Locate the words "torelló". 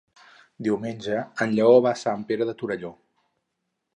2.63-2.93